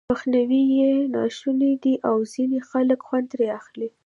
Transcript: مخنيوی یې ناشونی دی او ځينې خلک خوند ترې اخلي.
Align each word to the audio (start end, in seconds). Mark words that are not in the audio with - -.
مخنيوی 0.13 0.63
یې 0.77 0.91
ناشونی 1.15 1.73
دی 1.83 1.93
او 2.09 2.17
ځينې 2.33 2.59
خلک 2.69 2.99
خوند 3.07 3.25
ترې 3.31 3.47
اخلي. 3.59 3.89